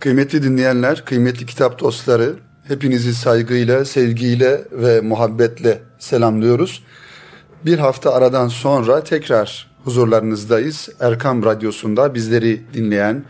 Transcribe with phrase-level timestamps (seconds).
[0.00, 2.34] Kıymetli dinleyenler, kıymetli kitap dostları,
[2.68, 6.84] hepinizi saygıyla, sevgiyle ve muhabbetle selamlıyoruz.
[7.64, 10.88] Bir hafta aradan sonra tekrar huzurlarınızdayız.
[11.00, 13.24] Erkam Radyosu'nda bizleri dinleyen,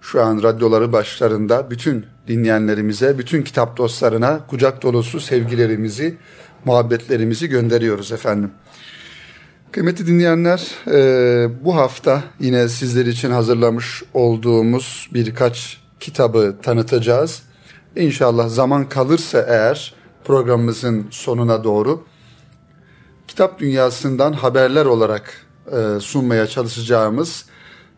[0.00, 6.16] şu an radyoları başlarında bütün dinleyenlerimize, bütün kitap dostlarına kucak dolusu sevgilerimizi,
[6.64, 8.50] muhabbetlerimizi gönderiyoruz efendim.
[9.72, 17.42] Kıymetli dinleyenler, e, bu hafta yine sizler için hazırlamış olduğumuz birkaç kitabı tanıtacağız.
[17.96, 19.94] İnşallah zaman kalırsa eğer
[20.24, 22.04] programımızın sonuna doğru
[23.28, 27.44] kitap dünyasından haberler olarak e, sunmaya çalışacağımız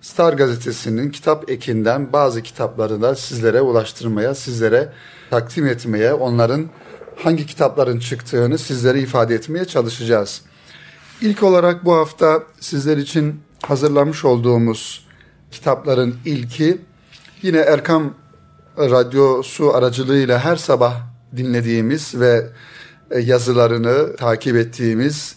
[0.00, 4.92] Star Gazetesi'nin kitap ekinden bazı kitapları da sizlere ulaştırmaya, sizlere
[5.30, 6.66] takdim etmeye, onların
[7.16, 10.42] hangi kitapların çıktığını sizlere ifade etmeye çalışacağız.
[11.20, 15.06] İlk olarak bu hafta sizler için hazırlamış olduğumuz
[15.50, 16.80] kitapların ilki
[17.42, 18.14] yine Erkam
[18.78, 21.00] Radyosu aracılığıyla her sabah
[21.36, 22.46] dinlediğimiz ve
[23.10, 25.36] e, yazılarını takip ettiğimiz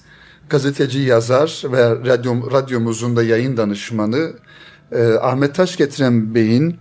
[0.50, 4.34] gazeteci yazar ve radyo, radyomuzun da yayın danışmanı
[4.92, 6.78] e, Ahmet Taş getiren Bey'in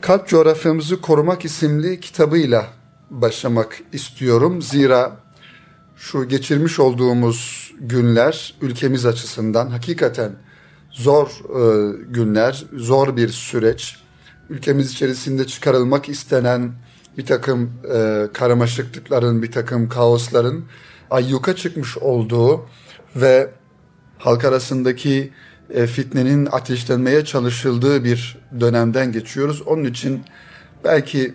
[0.00, 2.66] Kalp Coğrafyamızı Korumak isimli kitabıyla
[3.10, 4.62] başlamak istiyorum.
[4.62, 5.16] Zira
[5.96, 10.32] şu geçirmiş olduğumuz günler ülkemiz açısından hakikaten
[10.90, 14.05] zor e, günler, zor bir süreç.
[14.50, 16.72] Ülkemiz içerisinde çıkarılmak istenen
[17.18, 20.64] bir takım e, karmaşıklıkların, bir takım kaosların
[21.10, 22.66] ayyuka çıkmış olduğu
[23.16, 23.50] ve
[24.18, 25.32] halk arasındaki
[25.70, 29.62] e, fitnenin ateşlenmeye çalışıldığı bir dönemden geçiyoruz.
[29.62, 30.22] Onun için
[30.84, 31.34] belki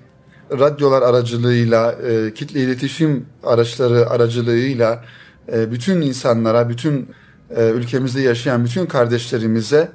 [0.51, 5.05] radyolar aracılığıyla, e, kitle iletişim araçları aracılığıyla
[5.53, 7.09] e, bütün insanlara, bütün
[7.55, 9.91] e, ülkemizde yaşayan bütün kardeşlerimize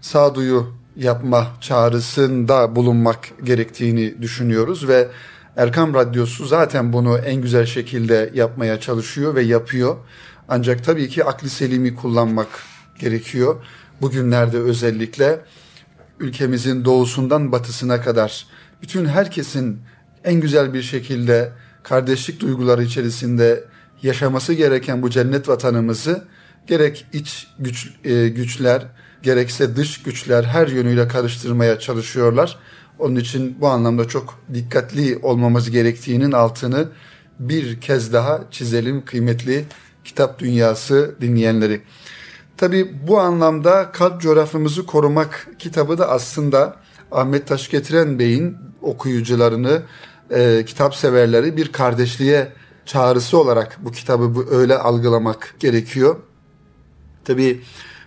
[0.00, 5.08] sağduyu yapma çağrısında bulunmak gerektiğini düşünüyoruz ve
[5.56, 9.96] Erkam Radyosu zaten bunu en güzel şekilde yapmaya çalışıyor ve yapıyor.
[10.48, 12.48] Ancak tabii ki akli selimi kullanmak
[12.98, 13.64] gerekiyor.
[14.00, 15.40] Bugünlerde özellikle
[16.20, 18.46] ülkemizin doğusundan batısına kadar
[18.82, 19.80] bütün herkesin
[20.24, 23.64] en güzel bir şekilde kardeşlik duyguları içerisinde
[24.02, 26.24] yaşaması gereken bu cennet vatanımızı
[26.66, 28.86] gerek iç güç, e, güçler
[29.22, 32.58] gerekse dış güçler her yönüyle karıştırmaya çalışıyorlar.
[32.98, 36.88] Onun için bu anlamda çok dikkatli olmamız gerektiğinin altını
[37.38, 39.64] bir kez daha çizelim kıymetli
[40.04, 41.82] kitap dünyası dinleyenleri.
[42.56, 46.76] Tabi bu anlamda kalp coğrafyamızı korumak kitabı da aslında
[47.12, 49.82] Ahmet Taş Getiren Bey'in okuyucularını,
[50.30, 52.52] e, kitap severleri bir kardeşliğe
[52.86, 56.16] çağrısı olarak bu kitabı bu öyle algılamak gerekiyor.
[57.24, 57.60] Tabi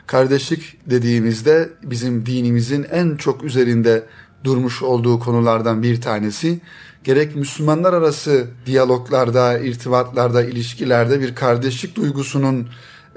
[0.08, 4.04] kardeşlik dediğimizde bizim dinimizin en çok üzerinde
[4.44, 6.60] durmuş olduğu konulardan bir tanesi.
[7.04, 12.68] Gerek Müslümanlar arası diyaloglarda, irtibatlarda, ilişkilerde bir kardeşlik duygusunun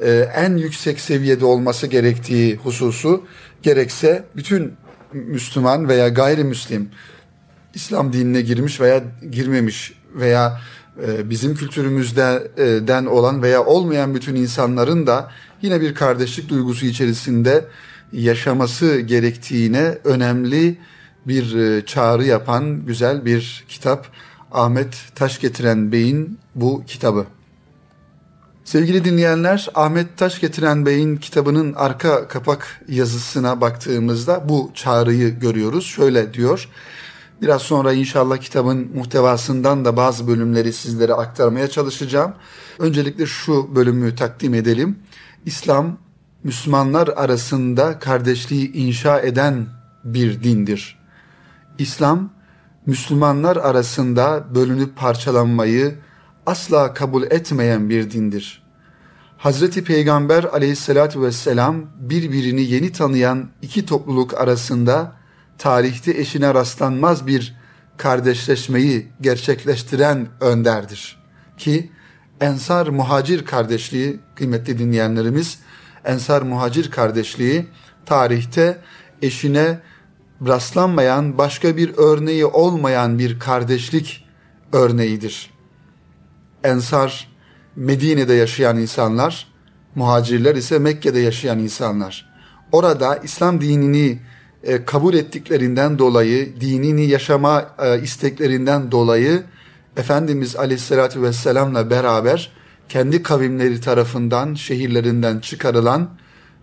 [0.02, 3.24] e, en yüksek seviyede olması gerektiği hususu
[3.62, 4.74] gerekse bütün
[5.12, 6.90] Müslüman veya gayrimüslim
[7.74, 10.60] İslam dinine girmiş veya girmemiş veya
[11.24, 15.30] bizim kültürümüzden olan veya olmayan bütün insanların da
[15.62, 17.64] yine bir kardeşlik duygusu içerisinde
[18.12, 20.78] yaşaması gerektiğine önemli
[21.26, 24.06] bir e, çağrı yapan güzel bir kitap.
[24.52, 27.26] Ahmet Taş Getiren Bey'in bu kitabı.
[28.64, 35.86] Sevgili dinleyenler, Ahmet Taş Getiren Bey'in kitabının arka kapak yazısına baktığımızda bu çağrıyı görüyoruz.
[35.86, 36.68] Şöyle diyor,
[37.42, 42.34] biraz sonra inşallah kitabın muhtevasından da bazı bölümleri sizlere aktarmaya çalışacağım.
[42.78, 44.98] Öncelikle şu bölümü takdim edelim.
[45.46, 45.98] İslam,
[46.44, 49.66] Müslümanlar arasında kardeşliği inşa eden
[50.04, 50.98] bir dindir.
[51.78, 52.30] İslam,
[52.86, 55.94] Müslümanlar arasında bölünüp parçalanmayı
[56.46, 58.62] asla kabul etmeyen bir dindir.
[59.38, 65.19] Hazreti Peygamber aleyhissalatü vesselam birbirini yeni tanıyan iki topluluk arasında
[65.60, 67.56] tarihte eşine rastlanmaz bir
[67.96, 71.22] kardeşleşmeyi gerçekleştiren önderdir.
[71.58, 71.90] Ki
[72.40, 75.58] Ensar Muhacir kardeşliği kıymetli dinleyenlerimiz
[76.04, 77.66] Ensar Muhacir kardeşliği
[78.06, 78.78] tarihte
[79.22, 79.80] eşine
[80.46, 84.24] rastlanmayan başka bir örneği olmayan bir kardeşlik
[84.72, 85.50] örneğidir.
[86.64, 87.28] Ensar
[87.76, 89.48] Medine'de yaşayan insanlar,
[89.94, 92.30] muhacirler ise Mekke'de yaşayan insanlar.
[92.72, 94.18] Orada İslam dinini
[94.64, 99.42] e, kabul ettiklerinden dolayı, dinini yaşama e, isteklerinden dolayı
[99.96, 102.52] Efendimiz Aleyhisselatü Vesselam'la beraber
[102.88, 106.10] kendi kavimleri tarafından şehirlerinden çıkarılan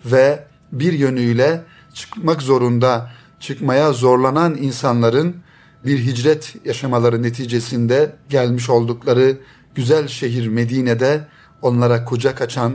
[0.05, 1.61] ve bir yönüyle
[1.93, 5.35] çıkmak zorunda çıkmaya zorlanan insanların
[5.85, 9.37] bir hicret yaşamaları neticesinde gelmiş oldukları
[9.75, 11.21] güzel şehir Medine'de
[11.61, 12.73] onlara kucak açan,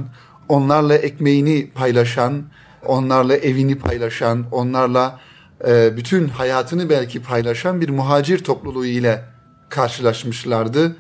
[0.49, 2.43] onlarla ekmeğini paylaşan,
[2.87, 5.21] onlarla evini paylaşan, onlarla
[5.69, 9.25] e, bütün hayatını belki paylaşan bir muhacir topluluğu ile
[9.69, 10.97] karşılaşmışlardı.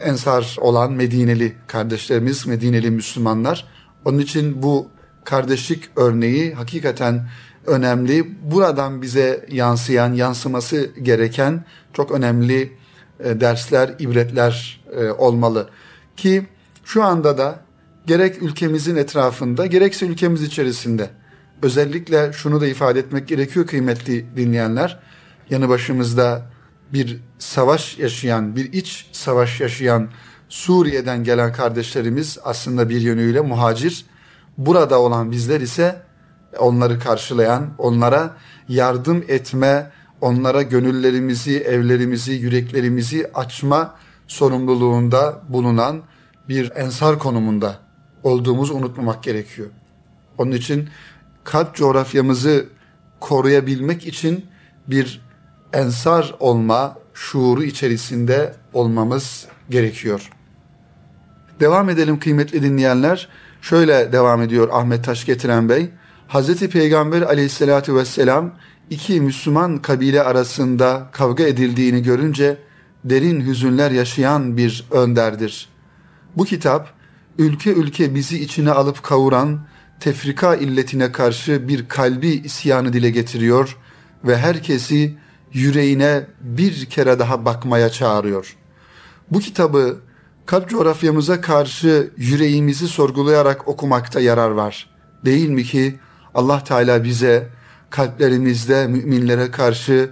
[0.00, 3.66] Ensar olan Medineli kardeşlerimiz, Medineli Müslümanlar.
[4.04, 4.88] Onun için bu
[5.24, 7.28] kardeşlik örneği hakikaten
[7.66, 8.36] önemli.
[8.42, 12.72] Buradan bize yansıyan, yansıması gereken çok önemli
[13.20, 15.68] e, dersler, ibretler e, olmalı.
[16.16, 16.46] Ki
[16.84, 17.60] şu anda da
[18.08, 21.10] gerek ülkemizin etrafında gerekse ülkemiz içerisinde
[21.62, 25.00] özellikle şunu da ifade etmek gerekiyor kıymetli dinleyenler.
[25.50, 26.42] Yanı başımızda
[26.92, 30.08] bir savaş yaşayan, bir iç savaş yaşayan
[30.48, 34.04] Suriye'den gelen kardeşlerimiz aslında bir yönüyle muhacir.
[34.58, 36.02] Burada olan bizler ise
[36.58, 38.36] onları karşılayan, onlara
[38.68, 39.90] yardım etme,
[40.20, 43.94] onlara gönüllerimizi, evlerimizi, yüreklerimizi açma
[44.26, 46.02] sorumluluğunda bulunan
[46.48, 47.87] bir ensar konumunda
[48.22, 49.68] olduğumuzu unutmamak gerekiyor.
[50.38, 50.88] Onun için
[51.44, 52.66] kalp coğrafyamızı
[53.20, 54.46] koruyabilmek için
[54.86, 55.20] bir
[55.72, 60.30] ensar olma şuuru içerisinde olmamız gerekiyor.
[61.60, 63.28] Devam edelim kıymetli dinleyenler.
[63.62, 65.90] Şöyle devam ediyor Ahmet Taş getiren Bey.
[66.28, 68.54] Hazreti Peygamber aleyhissalatü vesselam
[68.90, 72.56] iki Müslüman kabile arasında kavga edildiğini görünce
[73.04, 75.68] derin hüzünler yaşayan bir önderdir.
[76.36, 76.97] Bu kitap
[77.38, 79.60] ülke ülke bizi içine alıp kavuran
[80.00, 83.76] tefrika illetine karşı bir kalbi isyanı dile getiriyor
[84.24, 85.14] ve herkesi
[85.52, 88.56] yüreğine bir kere daha bakmaya çağırıyor.
[89.30, 89.96] Bu kitabı
[90.46, 94.90] kalp coğrafyamıza karşı yüreğimizi sorgulayarak okumakta yarar var.
[95.24, 95.98] Değil mi ki
[96.34, 97.48] Allah Teala bize
[97.90, 100.10] kalplerimizde müminlere karşı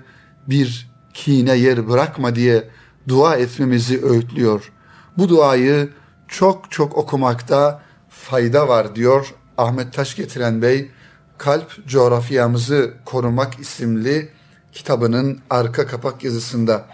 [0.49, 2.69] bir kine yer bırakma diye
[3.09, 4.73] dua etmemizi öğütlüyor.
[5.19, 5.89] Bu duayı
[6.29, 10.91] çok çok okumakta fayda var diyor Ahmet Taş getiren Bey
[11.39, 14.29] Kalp Coğrafyamızı Korumak isimli
[14.73, 16.87] kitabının arka kapak yazısında.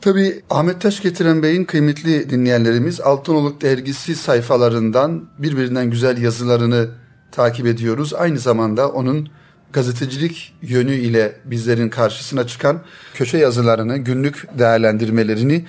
[0.00, 6.88] Tabi Ahmet Taş getiren Bey'in kıymetli dinleyenlerimiz Altınoluk dergisi sayfalarından birbirinden güzel yazılarını
[7.32, 8.14] takip ediyoruz.
[8.14, 9.28] Aynı zamanda onun
[9.72, 12.82] gazetecilik yönü ile bizlerin karşısına çıkan
[13.14, 15.64] köşe yazılarını, günlük değerlendirmelerini,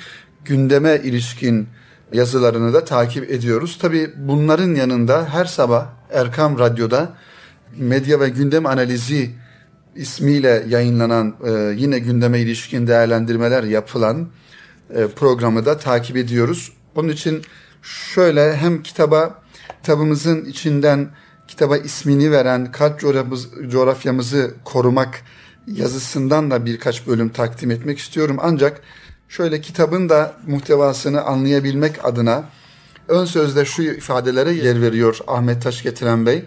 [0.45, 1.67] gündeme ilişkin
[2.13, 3.77] yazılarını da takip ediyoruz.
[3.81, 7.13] Tabi bunların yanında her sabah Erkam Radyo'da
[7.77, 9.31] medya ve gündem analizi
[9.95, 14.27] ismiyle yayınlanan e, yine gündeme ilişkin değerlendirmeler yapılan
[14.95, 16.73] e, programı da takip ediyoruz.
[16.95, 17.41] Onun için
[17.81, 19.41] şöyle hem kitaba
[19.81, 21.09] kitabımızın içinden
[21.47, 22.99] kitaba ismini veren kalp
[23.69, 25.21] coğrafyamızı korumak
[25.67, 28.37] yazısından da birkaç bölüm takdim etmek istiyorum.
[28.41, 28.81] Ancak
[29.29, 32.49] şöyle kitabın da muhtevasını anlayabilmek adına
[33.07, 36.45] ön sözde şu ifadelere yer veriyor Ahmet Taş getiren Bey.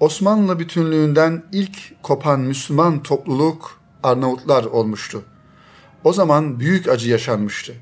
[0.00, 5.22] Osmanlı bütünlüğünden ilk kopan Müslüman topluluk Arnavutlar olmuştu.
[6.04, 7.74] O zaman büyük acı yaşanmıştı.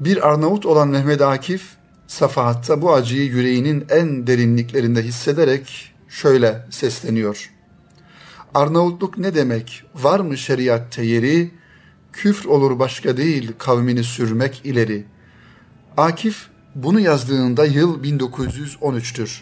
[0.00, 1.62] Bir Arnavut olan Mehmet Akif,
[2.06, 7.50] Safahat'ta bu acıyı yüreğinin en derinliklerinde hissederek şöyle sesleniyor.
[8.54, 9.84] Arnavutluk ne demek?
[9.94, 11.59] Var mı şeriatte yeri?
[12.12, 15.04] Küfr olur başka değil kavmini sürmek ileri.
[15.96, 19.40] Akif bunu yazdığında yıl 1913'tür.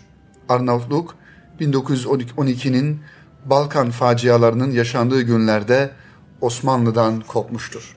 [0.48, 1.14] Arnavutluk
[1.60, 3.00] 1912'nin
[3.44, 5.90] Balkan facialarının yaşandığı günlerde
[6.40, 7.96] Osmanlı'dan kopmuştur.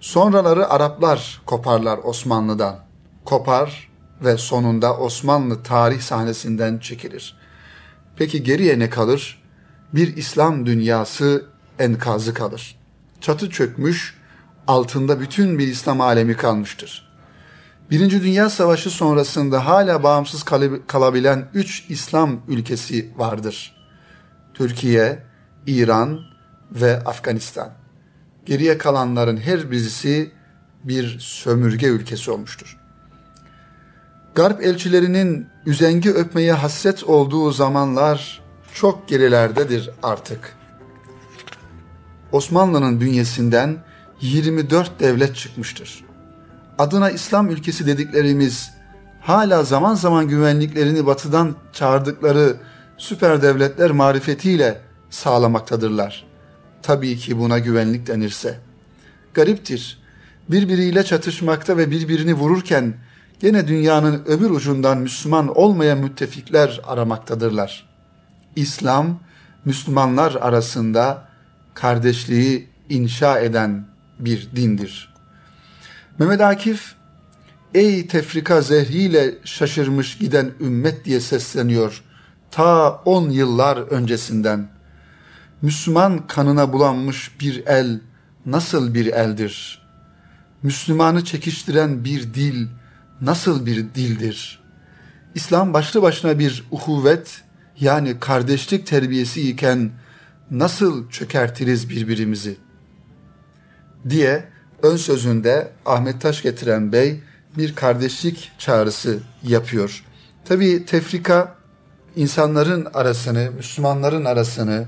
[0.00, 2.78] Sonraları Araplar koparlar Osmanlı'dan.
[3.24, 3.90] Kopar
[4.24, 7.36] ve sonunda Osmanlı tarih sahnesinden çekilir.
[8.16, 9.42] Peki geriye ne kalır?
[9.94, 11.46] Bir İslam dünyası
[11.78, 12.77] enkazı kalır.
[13.20, 14.14] Çatı çökmüş,
[14.66, 17.08] altında bütün bir İslam alemi kalmıştır.''
[17.90, 20.42] Birinci Dünya Savaşı sonrasında hala bağımsız
[20.86, 23.76] kalabilen üç İslam ülkesi vardır.
[24.54, 25.22] Türkiye,
[25.66, 26.20] İran
[26.72, 27.72] ve Afganistan.
[28.46, 30.32] Geriye kalanların her birisi
[30.84, 32.78] bir sömürge ülkesi olmuştur.
[34.34, 38.42] Garp elçilerinin üzengi öpmeye hasret olduğu zamanlar
[38.74, 40.57] çok gerilerdedir artık.
[42.32, 43.76] Osmanlı'nın bünyesinden
[44.20, 46.08] 24 devlet çıkmıştır
[46.78, 48.70] adına İslam ülkesi dediklerimiz
[49.20, 52.56] hala zaman zaman güvenliklerini batıdan çağırdıkları
[52.96, 54.80] süper devletler marifetiyle
[55.10, 56.26] sağlamaktadırlar.
[56.82, 58.58] Tabii ki buna güvenlik denirse.
[59.34, 59.98] Gariptir.
[60.48, 62.94] Birbiriyle çatışmakta ve birbirini vururken
[63.40, 67.88] gene dünyanın öbür ucundan Müslüman olmayan müttefikler aramaktadırlar.
[68.56, 69.20] İslam
[69.64, 71.27] Müslümanlar arasında
[71.80, 73.86] kardeşliği inşa eden
[74.18, 75.14] bir dindir.
[76.18, 76.94] Mehmet Akif,
[77.74, 82.02] ey tefrika zehriyle şaşırmış giden ümmet diye sesleniyor
[82.50, 84.68] ta on yıllar öncesinden.
[85.62, 88.00] Müslüman kanına bulanmış bir el
[88.46, 89.82] nasıl bir eldir?
[90.62, 92.66] Müslümanı çekiştiren bir dil
[93.20, 94.60] nasıl bir dildir?
[95.34, 97.42] İslam başlı başına bir uhuvvet
[97.80, 99.90] yani kardeşlik terbiyesi iken
[100.50, 102.56] nasıl çökertiriz birbirimizi?
[104.08, 104.44] diye
[104.82, 107.20] ön sözünde Ahmet Taş getiren Bey
[107.56, 110.04] bir kardeşlik çağrısı yapıyor.
[110.44, 111.54] Tabi tefrika
[112.16, 114.84] insanların arasını, Müslümanların arasını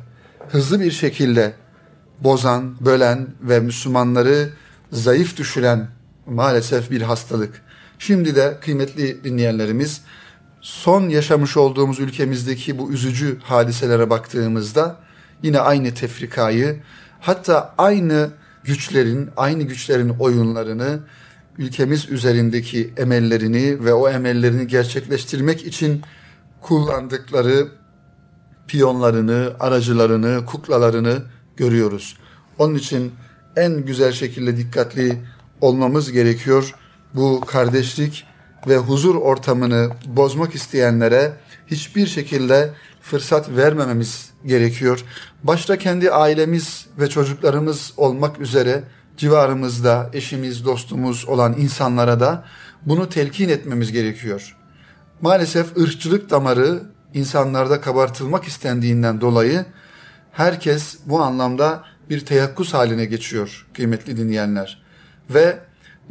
[0.49, 1.53] hızlı bir şekilde
[2.21, 4.49] bozan, bölen ve Müslümanları
[4.93, 5.89] zayıf düşüren
[6.27, 7.63] maalesef bir hastalık.
[7.99, 10.01] Şimdi de kıymetli dinleyenlerimiz
[10.61, 15.01] son yaşamış olduğumuz ülkemizdeki bu üzücü hadiselere baktığımızda
[15.43, 16.81] yine aynı tefrikayı
[17.21, 18.31] hatta aynı
[18.65, 21.01] güçlerin, aynı güçlerin oyunlarını
[21.59, 26.03] ülkemiz üzerindeki emellerini ve o emellerini gerçekleştirmek için
[26.61, 27.69] kullandıkları
[28.69, 31.23] piyonlarını, aracılarını, kuklalarını
[31.57, 32.17] görüyoruz.
[32.59, 33.13] Onun için
[33.57, 35.19] en güzel şekilde dikkatli
[35.61, 36.75] olmamız gerekiyor.
[37.15, 38.25] Bu kardeşlik
[38.69, 41.33] ve huzur ortamını bozmak isteyenlere
[41.67, 42.71] hiçbir şekilde
[43.11, 45.05] fırsat vermememiz gerekiyor.
[45.45, 48.85] Başta kendi ailemiz ve çocuklarımız olmak üzere
[49.17, 52.45] civarımızda eşimiz, dostumuz olan insanlara da
[52.87, 54.57] bunu telkin etmemiz gerekiyor.
[55.21, 56.83] Maalesef ırkçılık damarı
[57.15, 59.65] insanlarda kabartılmak istendiğinden dolayı
[60.33, 64.83] herkes bu anlamda bir teyakkuz haline geçiyor kıymetli dinleyenler.
[65.31, 65.59] Ve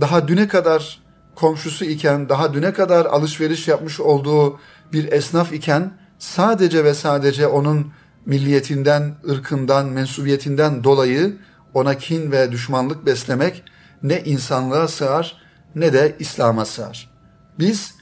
[0.02, 1.00] daha düne kadar
[1.36, 4.60] komşusu iken, daha düne kadar alışveriş yapmış olduğu
[4.94, 7.92] bir esnaf iken sadece ve sadece onun
[8.26, 11.38] milliyetinden, ırkından, mensubiyetinden dolayı
[11.74, 13.64] ona kin ve düşmanlık beslemek
[14.04, 15.38] ne insanlığa sığar
[15.76, 17.10] ne de İslam'a sığar.
[17.60, 17.96] Biz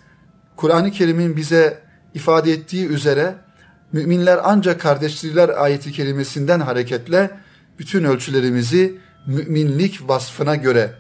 [0.55, 1.83] Kur'an-ı Kerim'in bize
[2.13, 3.35] ifade ettiği üzere
[3.91, 7.31] müminler ancak kardeşliler ayeti kerimesinden hareketle
[7.79, 10.93] bütün ölçülerimizi müminlik vasfına göre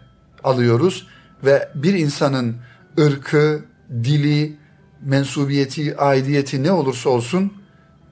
[0.43, 1.07] alıyoruz
[1.45, 2.55] ve bir insanın
[2.99, 4.57] ırkı, dili,
[5.07, 7.53] mensubiyeti, aidiyeti ne olursa olsun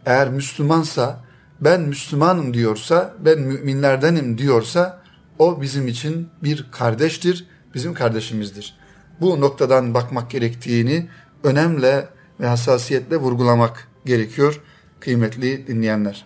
[0.05, 1.23] eğer Müslümansa,
[1.61, 5.01] ben Müslümanım diyorsa, ben müminlerdenim diyorsa
[5.39, 8.77] o bizim için bir kardeştir, bizim kardeşimizdir.
[9.21, 11.09] Bu noktadan bakmak gerektiğini
[11.43, 12.09] önemle
[12.39, 14.61] ve hassasiyetle vurgulamak gerekiyor
[14.99, 16.25] kıymetli dinleyenler.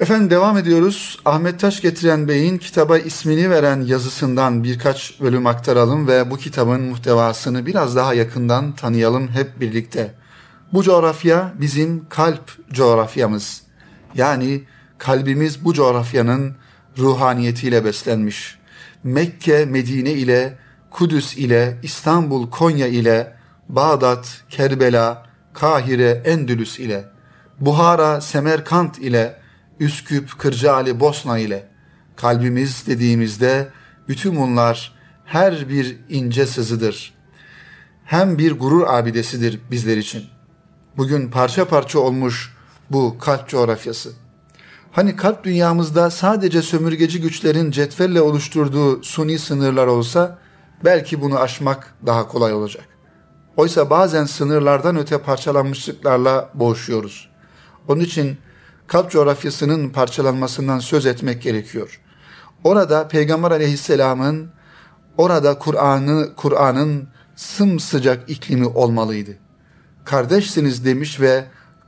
[0.00, 1.18] Efendim devam ediyoruz.
[1.24, 7.66] Ahmet Taş getiren Bey'in kitaba ismini veren yazısından birkaç bölüm aktaralım ve bu kitabın muhtevasını
[7.66, 10.14] biraz daha yakından tanıyalım hep birlikte.
[10.72, 13.62] Bu coğrafya bizim kalp coğrafyamız.
[14.14, 14.62] Yani
[14.98, 16.56] kalbimiz bu coğrafyanın
[16.98, 18.58] ruhaniyetiyle beslenmiş.
[19.04, 20.58] Mekke, Medine ile,
[20.90, 23.36] Kudüs ile, İstanbul, Konya ile,
[23.68, 27.04] Bağdat, Kerbela, Kahire, Endülüs ile,
[27.60, 29.37] Buhara, Semerkant ile,
[29.80, 31.68] Üsküp, Kırcaali, Bosna ile
[32.16, 33.68] kalbimiz dediğimizde
[34.08, 34.94] bütün bunlar
[35.24, 37.14] her bir ince sızıdır.
[38.04, 40.24] Hem bir gurur abidesidir bizler için.
[40.96, 42.54] Bugün parça parça olmuş
[42.90, 44.12] bu kalp coğrafyası.
[44.92, 50.38] Hani kalp dünyamızda sadece sömürgeci güçlerin cetvelle oluşturduğu suni sınırlar olsa
[50.84, 52.84] belki bunu aşmak daha kolay olacak.
[53.56, 57.30] Oysa bazen sınırlardan öte parçalanmışlıklarla boğuşuyoruz.
[57.88, 58.38] Onun için
[58.88, 62.00] kalp coğrafyasının parçalanmasından söz etmek gerekiyor.
[62.64, 64.50] Orada Peygamber aleyhisselamın,
[65.16, 69.30] orada Kur'an'ı Kur'an'ın sımsıcak iklimi olmalıydı.
[70.04, 71.44] Kardeşsiniz demiş ve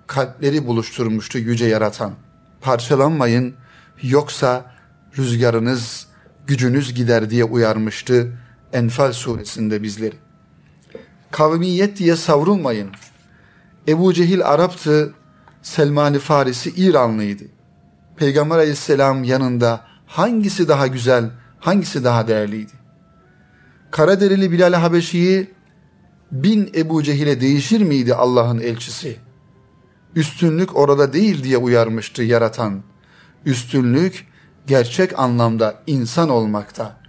[0.07, 2.12] kalpleri buluşturmuştu yüce yaratan.
[2.61, 3.54] Parçalanmayın
[4.02, 4.75] yoksa
[5.19, 6.07] rüzgarınız,
[6.47, 8.33] gücünüz gider diye uyarmıştı
[8.73, 10.14] Enfal suresinde bizleri.
[11.30, 12.90] Kavmiyet diye savrulmayın.
[13.88, 15.14] Ebu Cehil Arap'tı,
[15.62, 17.45] Selman-ı Farisi İranlıydı.
[18.17, 22.73] Peygamber aleyhisselam yanında hangisi daha güzel, hangisi daha değerliydi?
[23.90, 25.50] Karaderili Bilal Habeşi'yi
[26.33, 29.17] bin Ebu Cehil'e değişir miydi Allah'ın elçisi?
[30.17, 32.83] Üstünlük orada değil diye uyarmıştı yaratan.
[33.47, 34.26] Üstünlük
[34.67, 37.00] gerçek anlamda insan olmakta.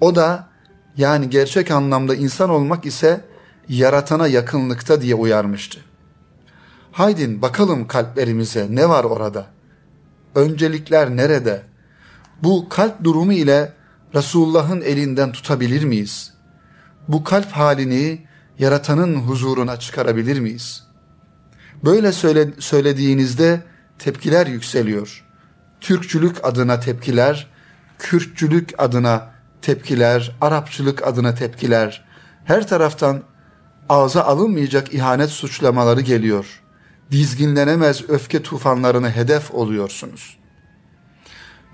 [0.00, 0.48] O da
[0.96, 3.24] yani gerçek anlamda insan olmak ise
[3.68, 5.80] yaratana yakınlıkta diye uyarmıştı.
[6.92, 9.46] Haydin bakalım kalplerimize ne var orada?
[10.34, 11.62] Öncelikler nerede?
[12.42, 13.72] Bu kalp durumu ile
[14.14, 16.34] Resulullah'ın elinden tutabilir miyiz?
[17.08, 18.26] Bu kalp halini
[18.58, 20.86] yaratanın huzuruna çıkarabilir miyiz?
[21.84, 23.60] Böyle söyle, söylediğinizde
[23.98, 25.24] tepkiler yükseliyor.
[25.80, 27.50] Türkçülük adına tepkiler,
[27.98, 29.30] Kürtçülük adına
[29.62, 32.04] tepkiler, Arapçılık adına tepkiler.
[32.44, 33.22] Her taraftan
[33.88, 36.62] ağza alınmayacak ihanet suçlamaları geliyor.
[37.10, 40.38] Dizginlenemez öfke tufanlarına hedef oluyorsunuz.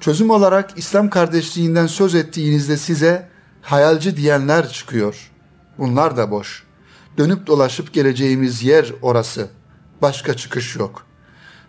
[0.00, 3.28] Çözüm olarak İslam kardeşliğinden söz ettiğinizde size
[3.62, 5.31] hayalci diyenler çıkıyor.
[5.78, 6.64] Bunlar da boş.
[7.19, 9.49] Dönüp dolaşıp geleceğimiz yer orası.
[10.02, 11.07] Başka çıkış yok.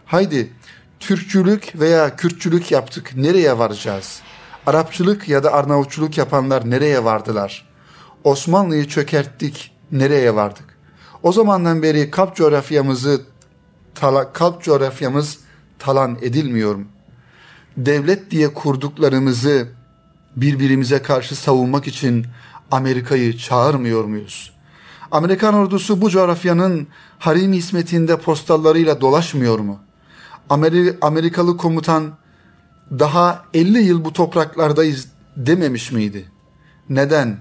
[0.06, 0.54] Haydi
[1.00, 4.22] Türkçülük veya Kürtçülük yaptık nereye varacağız?
[4.66, 7.68] Arapçılık ya da Arnavutçuluk yapanlar nereye vardılar?
[8.24, 10.78] Osmanlı'yı çökerttik nereye vardık?
[11.24, 13.22] O zamandan beri kalp coğrafyamızı
[14.00, 15.40] tala, kalp coğrafyamız
[15.80, 16.76] talan edilmiyor?
[17.78, 19.68] Devlet diye kurduklarımızı
[20.36, 22.26] birbirimize karşı savunmak için
[22.72, 24.54] Amerika'yı çağırmıyor muyuz?
[25.12, 26.88] Amerikan ordusu bu coğrafyanın
[27.20, 29.80] harim hizmetinde postallarıyla dolaşmıyor mu?
[30.50, 32.12] Ameri Amerikalı komutan
[32.92, 36.32] daha 50 yıl bu topraklardayız dememiş miydi?
[36.90, 37.40] Neden?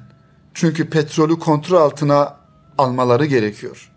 [0.55, 2.37] Çünkü petrolü kontrol altına
[2.79, 3.91] almaları gerekiyor.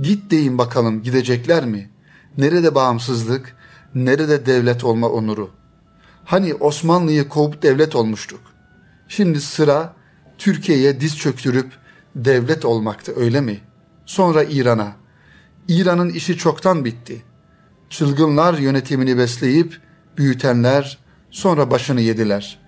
[0.00, 1.90] Git deyin bakalım gidecekler mi?
[2.38, 3.56] Nerede bağımsızlık,
[3.94, 5.50] nerede devlet olma onuru?
[6.24, 8.40] Hani Osmanlı'yı kovup devlet olmuştuk.
[9.08, 9.94] Şimdi sıra
[10.38, 11.72] Türkiye'ye diz çöktürüp
[12.16, 13.60] devlet olmakta öyle mi?
[14.06, 14.92] Sonra İran'a.
[15.68, 17.22] İran'ın işi çoktan bitti.
[17.90, 19.80] Çılgınlar yönetimini besleyip
[20.18, 20.98] büyütenler
[21.30, 22.58] sonra başını yediler.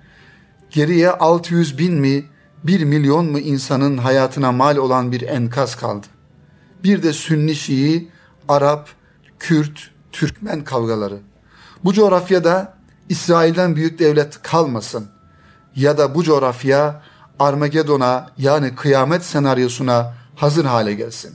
[0.71, 2.25] Geriye 600 bin mi,
[2.65, 6.07] 1 milyon mu insanın hayatına mal olan bir enkaz kaldı.
[6.85, 8.09] Bir de Sünni Şii,
[8.49, 8.89] Arap,
[9.39, 11.19] Kürt, Türkmen kavgaları.
[11.85, 12.75] Bu coğrafyada
[13.09, 15.07] İsrail'den büyük devlet kalmasın
[15.77, 17.03] ya da bu coğrafya
[17.39, 21.35] Armagedon'a yani kıyamet senaryosuna hazır hale gelsin.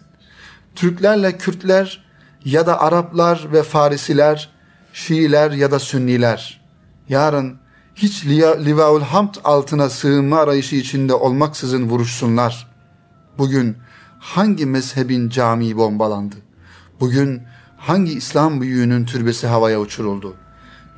[0.76, 2.06] Türklerle Kürtler
[2.46, 4.50] ya da Araplar ve Farisiler,
[4.94, 6.62] Şiiler ya da Sünniler
[7.10, 7.58] yarın
[7.96, 12.68] hiç Livaul Hamd altına sığınma arayışı içinde olmaksızın vuruşsunlar.
[13.38, 13.78] Bugün
[14.20, 16.36] hangi mezhebin camii bombalandı?
[17.00, 17.42] Bugün
[17.78, 20.36] hangi İslam büyüğünün türbesi havaya uçuruldu?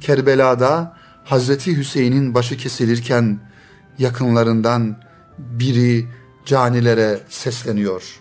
[0.01, 3.39] Kerbela'da Hazreti Hüseyin'in başı kesilirken
[3.99, 5.03] yakınlarından
[5.37, 6.07] biri
[6.45, 8.19] canilere sesleniyor.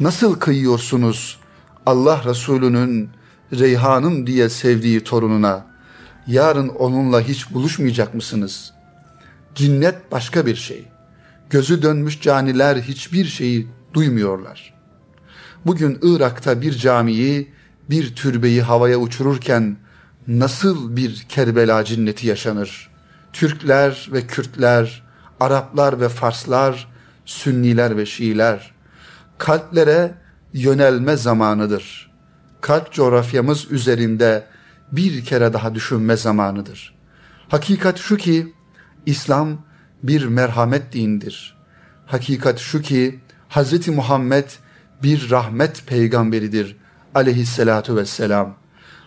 [0.00, 1.40] Nasıl kıyıyorsunuz
[1.86, 3.10] Allah Resulü'nün
[3.52, 5.66] Reyhan'ım diye sevdiği torununa?
[6.26, 8.72] Yarın onunla hiç buluşmayacak mısınız?
[9.54, 10.88] Cinnet başka bir şey.
[11.50, 14.74] Gözü dönmüş caniler hiçbir şeyi duymuyorlar.
[15.66, 17.52] Bugün Irak'ta bir camiyi,
[17.90, 19.76] bir türbeyi havaya uçururken
[20.28, 22.90] nasıl bir Kerbela cinneti yaşanır?
[23.32, 25.02] Türkler ve Kürtler,
[25.40, 26.88] Araplar ve Farslar,
[27.24, 28.74] Sünniler ve Şiiler.
[29.38, 30.14] Kalplere
[30.52, 32.10] yönelme zamanıdır.
[32.60, 34.46] Kalp coğrafyamız üzerinde
[34.92, 36.94] bir kere daha düşünme zamanıdır.
[37.48, 38.52] Hakikat şu ki
[39.06, 39.58] İslam
[40.02, 41.56] bir merhamet dindir.
[42.06, 43.20] Hakikat şu ki
[43.54, 43.88] Hz.
[43.88, 44.44] Muhammed
[45.02, 46.76] bir rahmet peygamberidir
[47.14, 48.56] aleyhissalatu vesselam.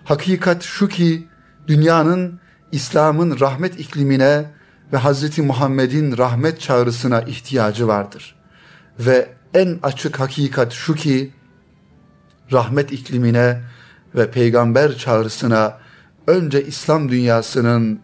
[0.04, 1.28] Hakikat şu ki
[1.68, 2.40] dünyanın
[2.72, 4.52] İslam'ın rahmet iklimine
[4.94, 5.40] ve Hz.
[5.40, 8.36] Muhammed'in rahmet çağrısına ihtiyacı vardır.
[9.00, 11.34] Ve en açık hakikat şu ki
[12.52, 13.62] rahmet iklimine
[14.16, 15.78] ve peygamber çağrısına
[16.28, 18.00] önce İslam dünyasının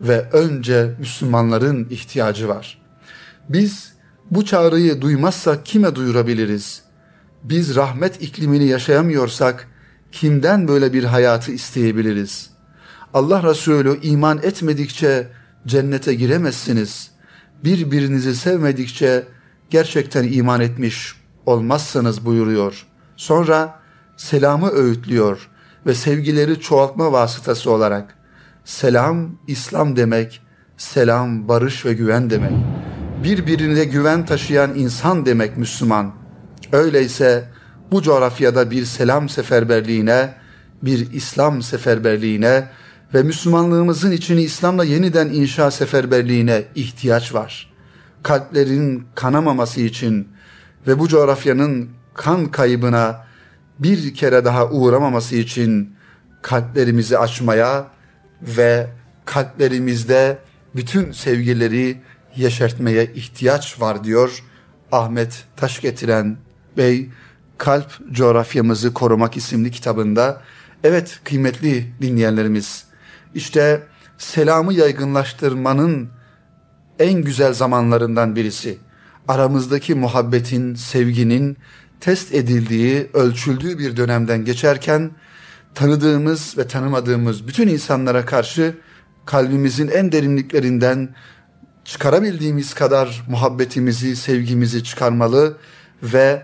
[0.00, 2.78] ve önce Müslümanların ihtiyacı var.
[3.48, 3.95] Biz
[4.30, 6.82] bu çağrıyı duymazsak kime duyurabiliriz?
[7.42, 9.68] Biz rahmet iklimini yaşayamıyorsak
[10.12, 12.50] kimden böyle bir hayatı isteyebiliriz?
[13.14, 15.28] Allah Resulü iman etmedikçe
[15.66, 17.10] cennete giremezsiniz.
[17.64, 19.26] Birbirinizi sevmedikçe
[19.70, 21.14] gerçekten iman etmiş
[21.46, 22.86] olmazsanız buyuruyor.
[23.16, 23.80] Sonra
[24.16, 25.48] selamı öğütlüyor
[25.86, 28.16] ve sevgileri çoğaltma vasıtası olarak
[28.64, 30.42] selam İslam demek,
[30.76, 32.52] selam barış ve güven demek.
[33.26, 36.14] Birbirine güven taşıyan insan demek Müslüman.
[36.72, 37.44] Öyleyse
[37.90, 40.34] bu coğrafyada bir selam seferberliğine,
[40.82, 42.68] bir İslam seferberliğine
[43.14, 47.72] ve Müslümanlığımızın içini İslam'la yeniden inşa seferberliğine ihtiyaç var.
[48.22, 50.28] Kalplerin kanamaması için
[50.86, 53.26] ve bu coğrafyanın kan kaybına
[53.78, 55.94] bir kere daha uğramaması için
[56.42, 57.86] kalplerimizi açmaya
[58.42, 58.86] ve
[59.24, 60.38] kalplerimizde
[60.76, 62.00] bütün sevgileri
[62.38, 64.42] yeşertmeye ihtiyaç var diyor
[64.92, 66.36] Ahmet Taş getiren
[66.76, 67.08] Bey
[67.58, 70.42] Kalp Coğrafyamızı Korumak isimli kitabında.
[70.84, 72.84] Evet kıymetli dinleyenlerimiz
[73.34, 73.82] işte
[74.18, 76.08] selamı yaygınlaştırmanın
[76.98, 78.78] en güzel zamanlarından birisi.
[79.28, 81.56] Aramızdaki muhabbetin, sevginin
[82.00, 85.10] test edildiği, ölçüldüğü bir dönemden geçerken
[85.74, 88.74] tanıdığımız ve tanımadığımız bütün insanlara karşı
[89.26, 91.14] kalbimizin en derinliklerinden
[91.86, 95.56] çıkarabildiğimiz kadar muhabbetimizi, sevgimizi çıkarmalı
[96.02, 96.42] ve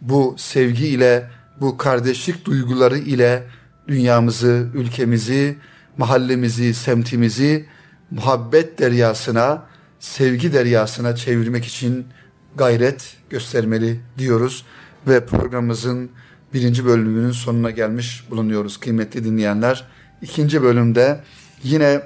[0.00, 1.30] bu sevgi ile,
[1.60, 3.46] bu kardeşlik duyguları ile
[3.88, 5.58] dünyamızı, ülkemizi,
[5.96, 7.66] mahallemizi, semtimizi
[8.10, 9.66] muhabbet deryasına,
[10.00, 12.06] sevgi deryasına çevirmek için
[12.56, 14.64] gayret göstermeli diyoruz
[15.08, 16.10] ve programımızın
[16.54, 19.88] birinci bölümünün sonuna gelmiş bulunuyoruz kıymetli dinleyenler.
[20.22, 21.20] İkinci bölümde
[21.62, 22.02] yine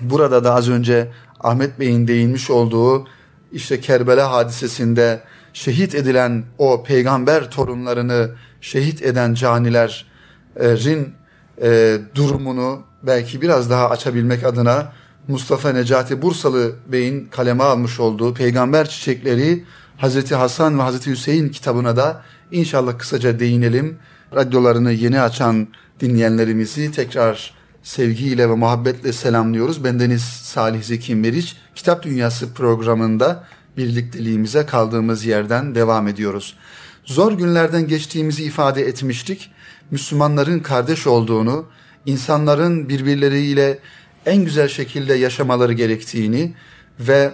[0.00, 1.08] burada da az önce
[1.44, 3.06] Ahmet Bey'in değinmiş olduğu
[3.52, 5.20] işte Kerbela hadisesinde
[5.52, 8.30] şehit edilen o peygamber torunlarını
[8.60, 11.14] şehit eden canilerin
[11.62, 14.92] e, durumunu belki biraz daha açabilmek adına
[15.28, 19.64] Mustafa Necati Bursalı Bey'in kaleme almış olduğu Peygamber Çiçekleri
[19.96, 23.98] Hazreti Hasan ve Hazreti Hüseyin kitabına da inşallah kısaca değinelim.
[24.34, 25.68] Radyolarını yeni açan
[26.00, 27.54] dinleyenlerimizi tekrar
[27.84, 29.84] sevgiyle ve muhabbetle selamlıyoruz.
[29.84, 31.56] Bendeniz Salih Zeki Meriç.
[31.74, 33.44] Kitap Dünyası programında
[33.76, 36.56] birlikteliğimize kaldığımız yerden devam ediyoruz.
[37.04, 39.50] Zor günlerden geçtiğimizi ifade etmiştik.
[39.90, 41.66] Müslümanların kardeş olduğunu,
[42.06, 43.78] insanların birbirleriyle
[44.26, 46.54] en güzel şekilde yaşamaları gerektiğini
[47.00, 47.30] ve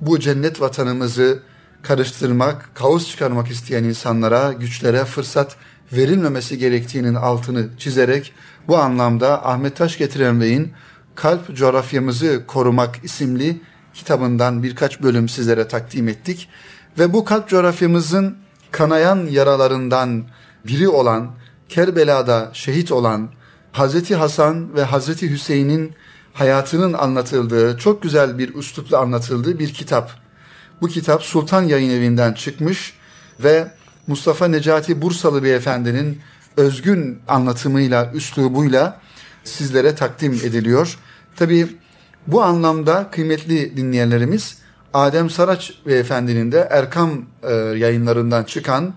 [0.00, 1.42] bu cennet vatanımızı
[1.82, 5.56] karıştırmak, kaos çıkarmak isteyen insanlara, güçlere fırsat
[5.92, 8.32] verilmemesi gerektiğinin altını çizerek
[8.70, 10.72] bu anlamda Ahmet Taş Getiren Bey'in
[11.14, 13.60] Kalp Coğrafyamızı Korumak isimli
[13.94, 16.48] kitabından birkaç bölüm sizlere takdim ettik.
[16.98, 18.36] Ve bu kalp coğrafyamızın
[18.70, 20.24] kanayan yaralarından
[20.66, 21.30] biri olan,
[21.68, 23.30] Kerbela'da şehit olan
[23.72, 25.92] Hazreti Hasan ve Hazreti Hüseyin'in
[26.32, 30.10] hayatının anlatıldığı, çok güzel bir üslupla anlatıldığı bir kitap.
[30.80, 32.94] Bu kitap Sultan Yayın Evi'nden çıkmış
[33.40, 33.70] ve
[34.06, 36.20] Mustafa Necati Bursalı Beyefendinin
[36.56, 39.00] özgün anlatımıyla, üslubuyla
[39.44, 40.98] sizlere takdim ediliyor.
[41.36, 41.66] Tabii
[42.26, 44.58] bu anlamda kıymetli dinleyenlerimiz
[44.94, 48.94] Adem Saraç Beyefendinin de Erkam e, yayınlarından çıkan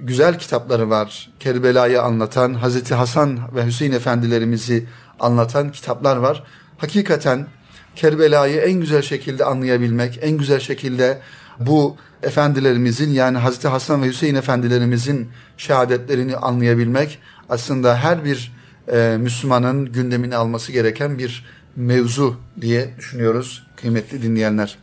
[0.00, 1.30] güzel kitapları var.
[1.40, 4.86] Kerbela'yı anlatan, Hazreti Hasan ve Hüseyin Efendilerimizi
[5.20, 6.44] anlatan kitaplar var.
[6.78, 7.46] Hakikaten
[7.96, 11.18] Kerbela'yı en güzel şekilde anlayabilmek, en güzel şekilde
[11.60, 17.18] bu efendilerimizin yani Hazreti Hasan ve Hüseyin efendilerimizin şehadetlerini anlayabilmek
[17.48, 18.52] aslında her bir
[18.92, 21.44] e, Müslümanın gündemini alması gereken bir
[21.76, 24.78] mevzu diye düşünüyoruz kıymetli dinleyenler.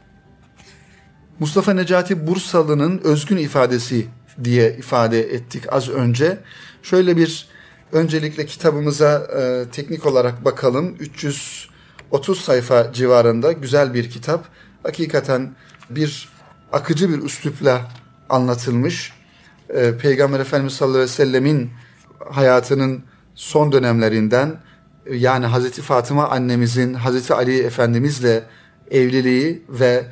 [1.39, 4.07] Mustafa Necati Bursalı'nın özgün ifadesi
[4.43, 6.38] diye ifade ettik az önce.
[6.83, 7.47] Şöyle bir
[7.91, 10.95] öncelikle kitabımıza e, teknik olarak bakalım.
[10.99, 14.45] 330 sayfa civarında güzel bir kitap.
[14.83, 15.55] Hakikaten
[15.89, 16.29] bir
[16.75, 17.91] akıcı bir üslupla
[18.29, 19.13] anlatılmış.
[19.69, 21.71] E, Peygamber Efendimiz sallallahu aleyhi ve sellemin
[22.31, 23.03] hayatının
[23.35, 24.55] son dönemlerinden
[25.11, 28.43] yani Hazreti Fatıma annemizin Hazreti Ali Efendimizle
[28.91, 30.03] evliliği ve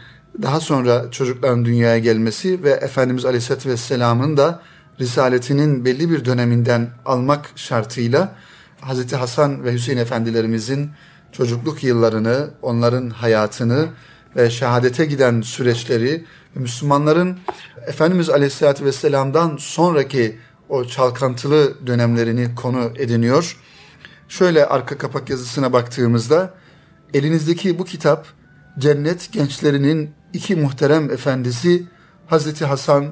[0.41, 4.61] daha sonra çocukların dünyaya gelmesi ve Efendimiz Aleyhisselatü Vesselam'ın da
[4.99, 8.35] risaletinin belli bir döneminden almak şartıyla
[8.81, 10.89] Hazreti Hasan ve Hüseyin Efendilerimizin
[11.31, 13.87] çocukluk yıllarını, onların hayatını
[14.35, 17.39] ve şehadete giden süreçleri Müslümanların
[17.87, 20.37] Efendimiz Aleyhisselatü Vesselam'dan sonraki
[20.69, 23.57] o çalkantılı dönemlerini konu ediniyor.
[24.27, 26.53] Şöyle arka kapak yazısına baktığımızda
[27.13, 28.27] elinizdeki bu kitap
[28.79, 31.83] cennet gençlerinin iki muhterem efendisi
[32.27, 33.05] Hazreti Hasan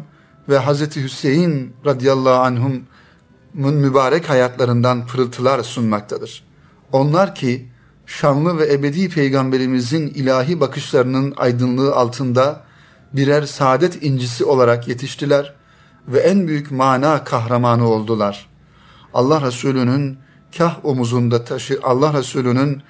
[0.50, 6.44] ve Hazreti Hüseyin radıyallahu anhum'un mübarek hayatlarından pırıltılar sunmaktadır.
[6.92, 7.70] Onlar ki
[8.06, 12.64] şanlı ve ebedi peygamberimizin ilahi bakışlarının aydınlığı altında
[13.14, 15.54] birer saadet incisi olarak yetiştiler
[16.08, 18.50] ve en büyük mana kahramanı oldular.
[19.14, 20.18] Allah Resulü'nün
[20.58, 22.84] kah omuzunda taşı Allah Resulü'nün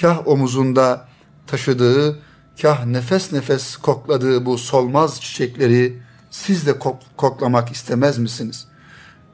[0.00, 1.08] kah omuzunda
[1.46, 2.18] taşıdığı,
[2.62, 8.66] kah nefes nefes kokladığı bu solmaz çiçekleri siz de kok koklamak istemez misiniz?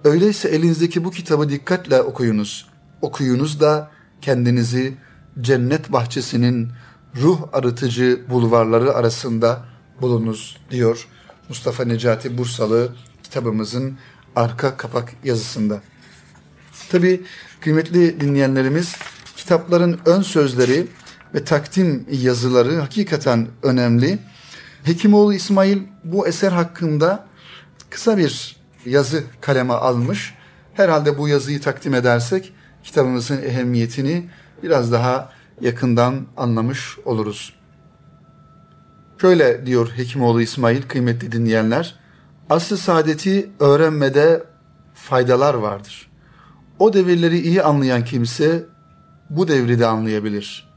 [0.05, 2.68] Öyleyse elinizdeki bu kitabı dikkatle okuyunuz.
[3.03, 4.96] Okuyunuz da kendinizi
[5.40, 6.72] cennet bahçesinin
[7.16, 9.69] ruh arıtıcı bulvarları arasında
[10.00, 11.08] bulunuz diyor
[11.48, 13.98] Mustafa Necati Bursalı kitabımızın
[14.36, 15.80] arka kapak yazısında.
[16.90, 17.22] Tabi
[17.60, 18.96] kıymetli dinleyenlerimiz
[19.36, 20.86] kitapların ön sözleri
[21.34, 24.18] ve takdim yazıları hakikaten önemli.
[24.84, 27.26] Hekimoğlu İsmail bu eser hakkında
[27.90, 30.34] kısa bir yazı kaleme almış.
[30.74, 32.52] Herhalde bu yazıyı takdim edersek
[32.84, 34.28] kitabımızın ehemmiyetini
[34.62, 37.60] biraz daha yakından anlamış oluruz.
[39.20, 41.94] Şöyle diyor Hekimoğlu İsmail kıymetli dinleyenler.
[42.50, 44.44] Aslı saadeti öğrenmede
[44.94, 46.11] faydalar vardır.
[46.78, 48.64] O devirleri iyi anlayan kimse
[49.30, 50.70] bu devri de anlayabilir.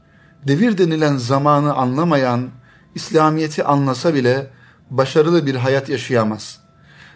[0.46, 2.50] Devir denilen zamanı anlamayan,
[2.94, 4.50] İslamiyet'i anlasa bile
[4.90, 6.60] başarılı bir hayat yaşayamaz.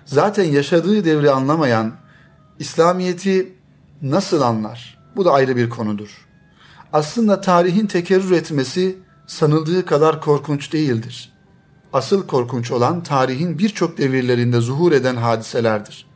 [0.04, 1.92] Zaten yaşadığı devri anlamayan,
[2.58, 3.52] İslamiyet'i
[4.02, 4.98] nasıl anlar?
[5.16, 6.26] Bu da ayrı bir konudur.
[6.92, 11.32] Aslında tarihin tekerrür etmesi sanıldığı kadar korkunç değildir.
[11.92, 16.06] Asıl korkunç olan tarihin birçok devirlerinde zuhur eden hadiselerdir.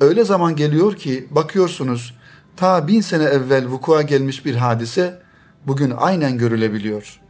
[0.00, 2.14] Öyle zaman geliyor ki bakıyorsunuz
[2.56, 5.22] ta bin sene evvel vukua gelmiş bir hadise
[5.66, 7.20] bugün aynen görülebiliyor.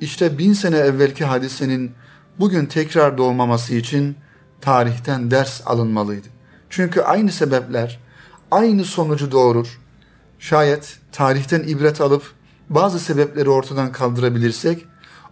[0.00, 1.92] İşte bin sene evvelki hadisenin
[2.38, 4.16] bugün tekrar doğmaması için
[4.60, 6.28] tarihten ders alınmalıydı.
[6.70, 8.00] Çünkü aynı sebepler
[8.50, 9.80] aynı sonucu doğurur.
[10.38, 12.37] Şayet tarihten ibret alıp
[12.70, 14.86] bazı sebepleri ortadan kaldırabilirsek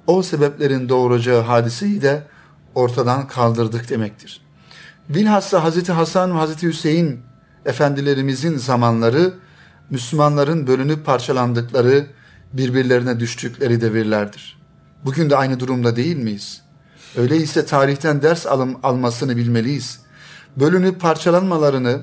[0.07, 2.23] o sebeplerin doğuracağı hadiseyi de
[2.75, 4.41] ortadan kaldırdık demektir.
[5.09, 7.21] Bilhassa Hazreti Hasan ve Hazreti Hüseyin
[7.65, 9.35] efendilerimizin zamanları
[9.91, 12.07] Müslümanların bölünüp parçalandıkları,
[12.53, 14.59] birbirlerine düştükleri devirlerdir.
[15.05, 16.63] Bugün de aynı durumda değil miyiz?
[17.17, 20.01] Öyleyse tarihten ders alım almasını bilmeliyiz.
[20.57, 22.01] Bölünüp parçalanmalarını,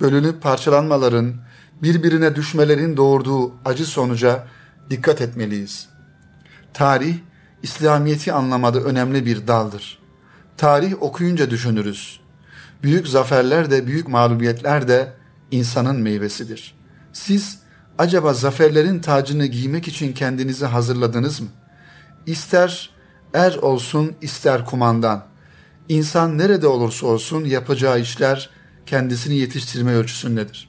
[0.00, 1.34] bölünüp parçalanmaların,
[1.82, 4.46] birbirine düşmelerin doğurduğu acı sonuca
[4.92, 5.88] dikkat etmeliyiz.
[6.74, 7.14] Tarih,
[7.62, 9.98] İslamiyet'i anlamada önemli bir daldır.
[10.56, 12.20] Tarih okuyunca düşünürüz.
[12.82, 15.12] Büyük zaferler de büyük mağlubiyetler de
[15.50, 16.74] insanın meyvesidir.
[17.12, 17.58] Siz
[17.98, 21.48] acaba zaferlerin tacını giymek için kendinizi hazırladınız mı?
[22.26, 22.90] İster
[23.34, 25.24] er olsun ister kumandan.
[25.88, 28.50] İnsan nerede olursa olsun yapacağı işler
[28.86, 30.68] kendisini yetiştirme ölçüsündedir.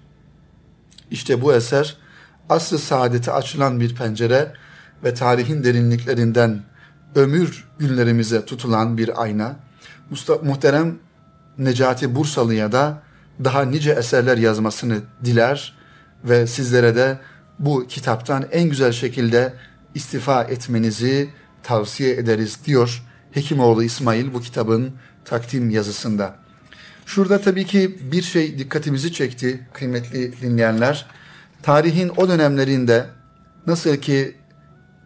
[1.12, 2.03] İşte bu eser
[2.50, 4.54] asr-ı saadeti açılan bir pencere
[5.04, 6.62] ve tarihin derinliklerinden
[7.16, 9.56] ömür günlerimize tutulan bir ayna.
[10.10, 10.96] Mustafa, muhterem
[11.58, 13.02] Necati Bursalı'ya da
[13.44, 15.76] daha nice eserler yazmasını diler
[16.24, 17.20] ve sizlere de
[17.60, 19.54] bu kitaptan en güzel şekilde
[19.96, 21.30] istifa etmenizi
[21.64, 24.92] tavsiye ederiz diyor Hekimoğlu İsmail bu kitabın
[25.26, 26.36] takdim yazısında.
[27.06, 31.06] Şurada tabii ki bir şey dikkatimizi çekti kıymetli dinleyenler.
[31.64, 33.10] Tarihin o dönemlerinde
[33.68, 34.36] nasıl ki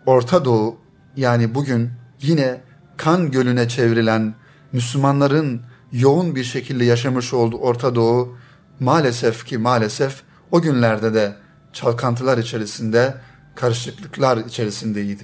[0.06, 0.80] Orta Doğu
[1.16, 1.92] yani bugün
[2.22, 2.62] yine
[2.98, 4.36] kan gölüne çevrilen
[4.72, 8.38] Müslümanların yoğun bir şekilde yaşamış olduğu Orta Doğu
[8.80, 11.36] maalesef ki maalesef o günlerde de
[11.74, 13.18] çalkantılar içerisinde,
[13.56, 15.24] karışıklıklar içerisindeydi.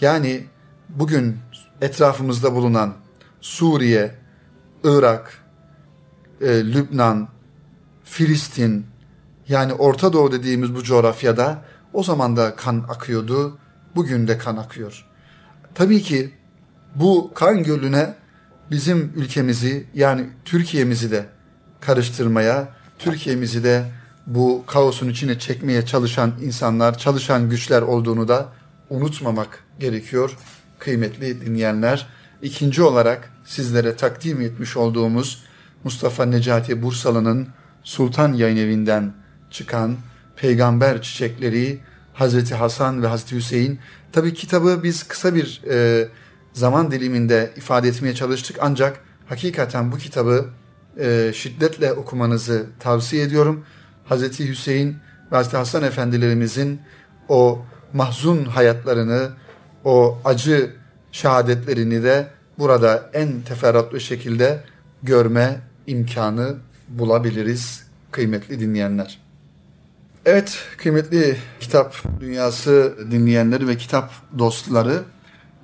[0.00, 0.46] Yani
[0.88, 1.38] bugün
[1.80, 2.94] etrafımızda bulunan
[3.40, 4.14] Suriye,
[4.84, 5.44] Irak,
[6.40, 7.28] e, Lübnan,
[8.04, 8.91] Filistin
[9.52, 11.62] yani Orta Doğu dediğimiz bu coğrafyada
[11.92, 13.58] o zaman da kan akıyordu,
[13.96, 15.04] bugün de kan akıyor.
[15.74, 16.32] Tabii ki
[16.94, 18.14] bu kan gölüne
[18.70, 21.26] bizim ülkemizi yani Türkiye'mizi de
[21.80, 23.84] karıştırmaya, Türkiye'mizi de
[24.26, 28.48] bu kaosun içine çekmeye çalışan insanlar, çalışan güçler olduğunu da
[28.90, 30.36] unutmamak gerekiyor
[30.78, 32.06] kıymetli dinleyenler.
[32.42, 35.44] İkinci olarak sizlere takdim etmiş olduğumuz
[35.84, 37.48] Mustafa Necati Bursalı'nın
[37.84, 39.21] Sultan Yayın Evi'nden
[39.52, 39.96] çıkan
[40.36, 41.80] Peygamber Çiçekleri
[42.14, 43.78] Hazreti Hasan ve Hazreti Hüseyin.
[44.12, 46.08] Tabi kitabı biz kısa bir e,
[46.52, 50.46] zaman diliminde ifade etmeye çalıştık ancak hakikaten bu kitabı
[51.00, 53.64] e, şiddetle okumanızı tavsiye ediyorum.
[54.04, 54.96] Hazreti Hüseyin
[55.32, 56.80] ve Hazreti Hasan efendilerimizin
[57.28, 57.62] o
[57.92, 59.30] mahzun hayatlarını,
[59.84, 60.70] o acı
[61.12, 62.26] şehadetlerini de
[62.58, 64.64] burada en teferruatlı şekilde
[65.02, 66.56] görme imkanı
[66.88, 69.21] bulabiliriz kıymetli dinleyenler.
[70.26, 75.02] Evet kıymetli kitap dünyası dinleyenleri ve kitap dostları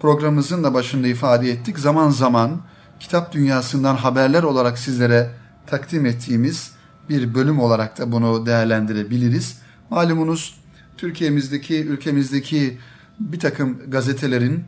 [0.01, 1.79] programımızın da başında ifade ettik.
[1.79, 2.61] Zaman zaman
[3.01, 5.31] kitap dünyasından haberler olarak sizlere
[5.67, 6.73] takdim ettiğimiz
[7.09, 9.59] bir bölüm olarak da bunu değerlendirebiliriz.
[9.91, 10.61] Malumunuz
[10.97, 12.79] Türkiye'mizdeki, ülkemizdeki
[13.21, 14.65] bir takım gazetelerin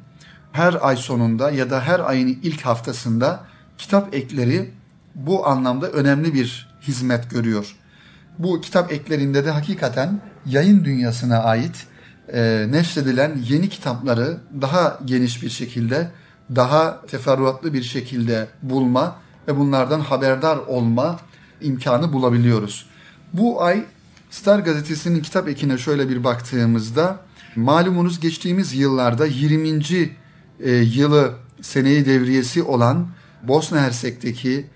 [0.53, 3.46] her ay sonunda ya da her ayın ilk haftasında
[3.79, 4.70] kitap ekleri
[5.14, 7.80] bu anlamda önemli bir hizmet görüyor.
[8.38, 11.87] Bu kitap eklerinde de hakikaten yayın dünyasına ait
[12.33, 16.11] e, neşredilen yeni kitapları daha geniş bir şekilde,
[16.57, 19.16] daha teferruatlı bir şekilde bulma
[19.49, 21.21] ve bunlardan haberdar olma
[21.61, 22.87] imkanı bulabiliyoruz.
[23.33, 23.85] Bu ay
[24.31, 27.21] Star gazetesinin kitap ekine şöyle bir baktığımızda
[27.57, 29.83] malumunuz geçtiğimiz yıllarda 20.
[30.61, 33.09] E, yılı seneyi devriyesi olan
[33.43, 34.66] Bosna Hersek'teki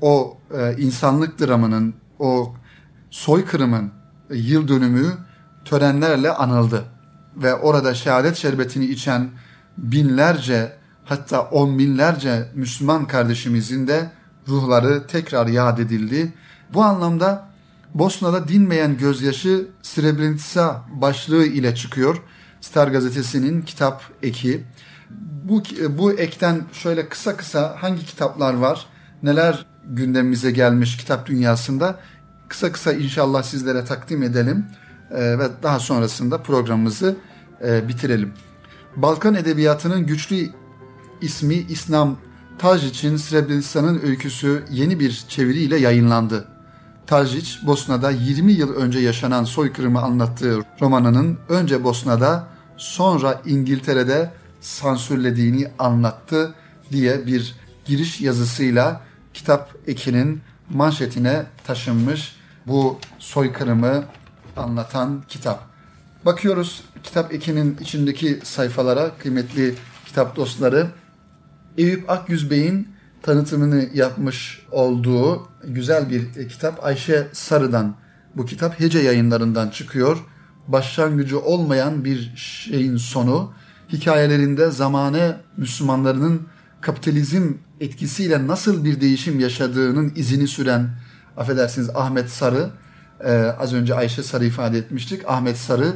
[0.00, 2.54] o e, insanlık dramının, o
[3.12, 3.90] soykırımın
[4.30, 5.06] yıl dönümü
[5.64, 6.84] törenlerle anıldı.
[7.36, 9.30] Ve orada şehadet şerbetini içen
[9.78, 10.72] binlerce
[11.04, 14.10] hatta on binlerce Müslüman kardeşimizin de
[14.48, 16.32] ruhları tekrar yad edildi.
[16.74, 17.48] Bu anlamda
[17.94, 22.22] Bosna'da dinmeyen gözyaşı Srebrenica başlığı ile çıkıyor.
[22.60, 24.64] Star gazetesinin kitap eki.
[25.44, 28.86] Bu, bu ekten şöyle kısa kısa hangi kitaplar var,
[29.22, 31.98] neler gündemimize gelmiş kitap dünyasında
[32.52, 34.66] kısa kısa inşallah sizlere takdim edelim
[35.10, 37.16] e, ve daha sonrasında programımızı
[37.64, 38.32] e, bitirelim.
[38.96, 40.48] Balkan Edebiyatı'nın güçlü
[41.20, 42.16] ismi İslam
[42.58, 46.44] Tajic'in Srebrenica'nın öyküsü yeni bir çeviriyle yayınlandı.
[47.06, 56.54] Tacic, Bosna'da 20 yıl önce yaşanan soykırımı anlattığı romanının önce Bosna'da sonra İngiltere'de sansürlediğini anlattı
[56.90, 59.00] diye bir giriş yazısıyla
[59.34, 64.04] kitap ekinin manşetine taşınmış bu soykırımı
[64.56, 65.66] anlatan kitap.
[66.24, 69.74] Bakıyoruz kitap ekinin içindeki sayfalara kıymetli
[70.06, 70.86] kitap dostları.
[71.78, 72.88] Eyüp Akyüz Bey'in
[73.22, 77.94] tanıtımını yapmış olduğu güzel bir kitap Ayşe Sarı'dan.
[78.36, 80.18] Bu kitap Hece yayınlarından çıkıyor.
[80.68, 83.52] Başlangıcı olmayan bir şeyin sonu.
[83.92, 86.42] Hikayelerinde zamane Müslümanlarının
[86.80, 90.90] kapitalizm etkisiyle nasıl bir değişim yaşadığının izini süren
[91.36, 92.70] affedersiniz Ahmet Sarı
[93.24, 95.22] e, az önce Ayşe Sarı ifade etmiştik.
[95.28, 95.92] Ahmet Sarı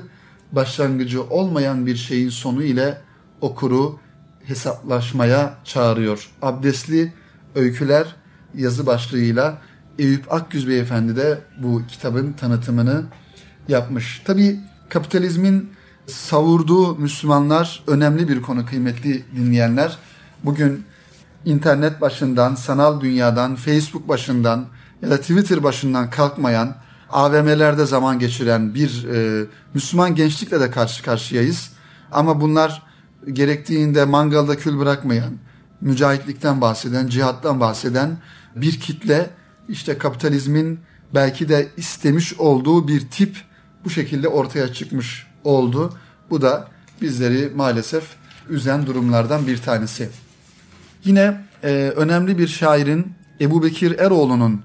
[0.52, 2.98] başlangıcı olmayan bir şeyin sonu ile
[3.40, 3.98] okuru
[4.44, 6.30] hesaplaşmaya çağırıyor.
[6.42, 7.12] Abdestli
[7.54, 8.16] öyküler
[8.54, 9.58] yazı başlığıyla
[9.98, 13.04] Eyüp Akgüz Beyefendi de bu kitabın tanıtımını
[13.68, 14.22] yapmış.
[14.24, 15.70] Tabi kapitalizmin
[16.06, 19.96] savurduğu Müslümanlar önemli bir konu kıymetli dinleyenler.
[20.44, 20.84] Bugün
[21.44, 24.66] internet başından, sanal dünyadan, Facebook başından
[25.02, 26.76] ya da Twitter başından kalkmayan,
[27.10, 31.70] AVM'lerde zaman geçiren bir e, Müslüman gençlikle de karşı karşıyayız.
[32.12, 32.82] Ama bunlar
[33.32, 35.32] gerektiğinde mangalda kül bırakmayan,
[35.80, 38.18] mücahitlikten bahseden, cihattan bahseden
[38.56, 39.30] bir kitle
[39.68, 40.80] işte kapitalizmin
[41.14, 43.36] belki de istemiş olduğu bir tip
[43.84, 45.92] bu şekilde ortaya çıkmış oldu.
[46.30, 46.68] Bu da
[47.02, 48.04] bizleri maalesef
[48.48, 50.08] üzen durumlardan bir tanesi.
[51.04, 54.62] Yine e, önemli bir şairin Ebu Bekir Eroğlu'nun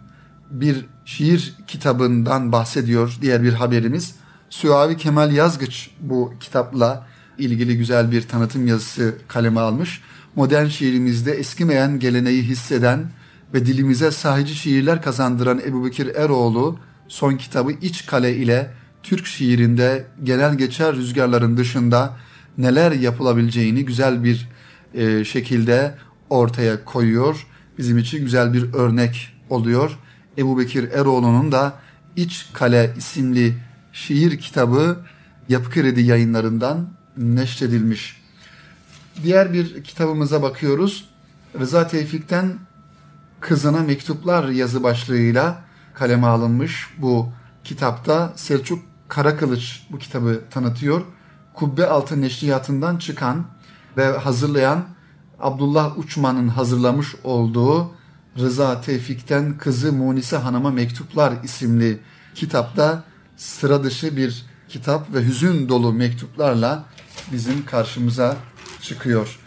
[0.52, 4.16] bir şiir kitabından bahsediyor diğer bir haberimiz.
[4.50, 10.02] Süavi Kemal Yazgıç bu kitapla ilgili güzel bir tanıtım yazısı kaleme almış.
[10.36, 13.12] Modern şiirimizde eskimeyen geleneği hisseden
[13.54, 18.72] ve dilimize sahici şiirler kazandıran Ebu Bekir Eroğlu son kitabı İç Kale ile
[19.04, 22.18] Türk şiirinde genel geçer rüzgarların dışında
[22.58, 24.50] neler yapılabileceğini güzel bir
[24.94, 25.96] e, şekilde
[26.30, 27.48] ortaya koyuyor.
[27.78, 29.98] Bizim için güzel bir örnek oluyor.
[30.38, 31.74] Ebu Bekir Eroğlu'nun da
[32.16, 33.58] İç Kale isimli
[33.94, 34.98] şiir kitabı
[35.50, 38.22] Yapı Kredi yayınlarından neşredilmiş.
[39.24, 41.10] Diğer bir kitabımıza bakıyoruz.
[41.60, 42.54] Rıza Tevfik'ten
[43.40, 45.62] Kızına Mektuplar yazı başlığıyla
[45.94, 47.30] kaleme alınmış bu
[47.64, 51.02] kitapta Selçuk Karakılıç bu kitabı tanıtıyor.
[51.54, 53.46] Kubbe Altı Neşriyatından çıkan
[53.98, 54.84] ve hazırlayan
[55.40, 57.92] Abdullah Uçman'ın hazırlamış olduğu
[58.40, 62.00] Rıza Tevfik'ten Kızı Munise Hanım'a Mektuplar isimli
[62.36, 63.04] kitapta
[63.38, 66.86] sıra dışı bir kitap ve hüzün dolu mektuplarla
[67.32, 68.38] bizim karşımıza
[68.82, 69.40] çıkıyor.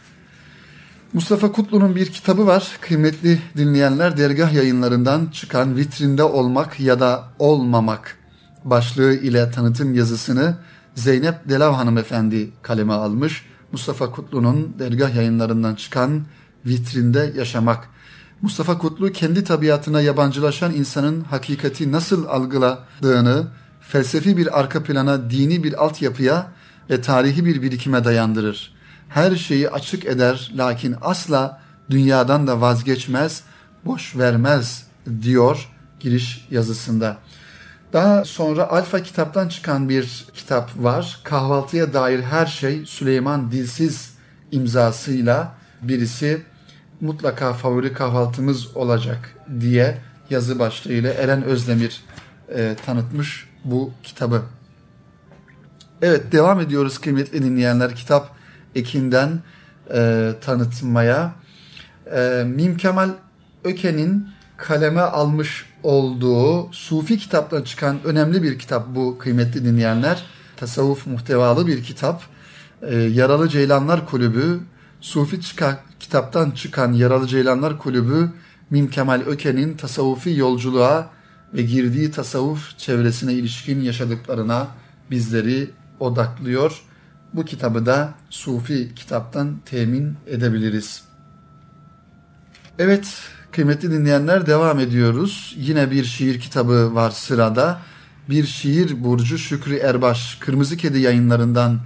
[1.13, 2.79] Mustafa Kutlu'nun bir kitabı var.
[2.81, 8.19] Kıymetli dinleyenler dergah yayınlarından çıkan Vitrinde Olmak ya da Olmamak
[8.65, 10.57] başlığı ile tanıtım yazısını
[10.95, 13.47] Zeynep Delav hanımefendi kaleme almış.
[13.73, 16.23] Mustafa Kutlu'nun dergah yayınlarından çıkan
[16.67, 17.94] Vitrinde Yaşamak.
[18.43, 23.47] Mustafa Kutlu kendi tabiatına yabancılaşan insanın hakikati nasıl algıladığını
[23.81, 26.47] felsefi bir arka plana, dini bir altyapıya
[26.91, 28.75] ve tarihi bir birikime dayandırır.
[29.09, 33.43] Her şeyi açık eder lakin asla dünyadan da vazgeçmez,
[33.85, 34.87] boş vermez
[35.23, 35.69] diyor
[36.01, 37.17] giriş yazısında.
[37.93, 41.21] Daha sonra Alfa kitaptan çıkan bir kitap var.
[41.25, 44.15] Kahvaltıya dair her şey Süleyman Dilsiz
[44.53, 46.43] imzasıyla birisi
[47.05, 49.99] mutlaka favori kahvaltımız olacak diye
[50.31, 52.03] yazı başlığıyla Eren Özdemir
[52.55, 54.43] e, tanıtmış bu kitabı.
[56.03, 58.31] Evet devam ediyoruz kıymetli dinleyenler kitap
[58.75, 59.43] ekinden
[59.95, 61.35] e, tanıtmaya.
[62.17, 63.11] E, Mim Kemal
[63.65, 70.25] Öke'nin kaleme almış olduğu Sufi kitaptan çıkan önemli bir kitap bu kıymetli dinleyenler.
[70.57, 72.23] Tasavvuf muhtevalı bir kitap.
[72.83, 74.61] E, Yaralı Ceylanlar Kulübü
[75.05, 78.31] Sufi çıkan, kitaptan çıkan Yaralı Ceylanlar Kulübü
[78.71, 81.11] Mim Kemal Öke'nin tasavvufi yolculuğa
[81.55, 84.69] ve girdiği tasavvuf çevresine ilişkin yaşadıklarına
[85.11, 86.83] bizleri odaklıyor.
[87.35, 91.05] Bu kitabı da Sufi kitaptan temin edebiliriz.
[92.79, 93.19] Evet
[93.53, 95.55] Kıymetli dinleyenler devam ediyoruz.
[95.59, 97.81] Yine bir şiir kitabı var sırada.
[98.31, 101.81] Bir şiir Burcu Şükrü Erbaş Kırmızı Kedi yayınlarından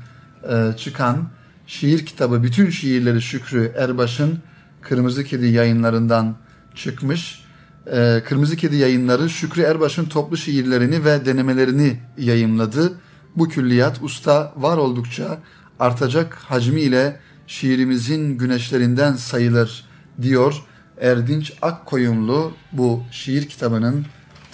[0.50, 1.28] e, çıkan
[1.68, 2.42] şiir kitabı.
[2.42, 4.38] Bütün şiirleri Şükrü Erbaş'ın
[4.82, 6.36] Kırmızı Kedi yayınlarından
[6.74, 7.44] çıkmış.
[7.92, 12.92] E, Kırmızı Kedi yayınları Şükrü Erbaş'ın toplu şiirlerini ve denemelerini yayımladı.
[13.36, 15.38] Bu külliyat usta var oldukça
[15.80, 19.84] artacak hacmiyle şiirimizin güneşlerinden sayılır
[20.22, 20.62] diyor
[21.00, 24.06] Erdinç Akkoyunlu bu şiir kitabının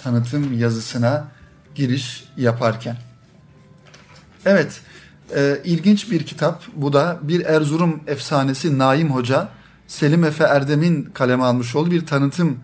[0.03, 1.27] tanıtım yazısına
[1.75, 2.97] giriş yaparken.
[4.45, 4.81] Evet,
[5.35, 6.63] e, ilginç bir kitap.
[6.75, 9.49] Bu da bir Erzurum efsanesi Naim Hoca,
[9.87, 12.57] Selim Efe Erdem'in kaleme almış olduğu bir tanıtım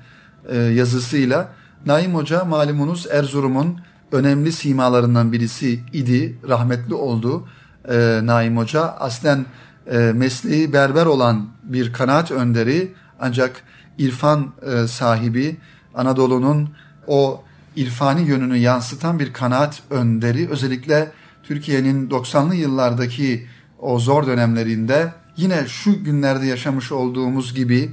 [0.49, 1.49] e, yazısıyla.
[1.85, 3.79] Naim Hoca malumunuz Erzurum'un
[4.11, 7.47] önemli simalarından birisi idi, rahmetli oldu
[7.89, 8.81] e, Naim Hoca.
[8.81, 9.45] Aslen
[9.91, 13.63] e, mesleği berber olan bir kanaat önderi ancak
[13.97, 15.57] irfan e, sahibi
[15.95, 16.69] Anadolu'nun
[17.07, 17.43] o
[17.75, 21.11] irfani yönünü yansıtan bir kanaat önderi özellikle
[21.51, 23.47] Türkiye'nin 90'lı yıllardaki
[23.79, 27.91] o zor dönemlerinde yine şu günlerde yaşamış olduğumuz gibi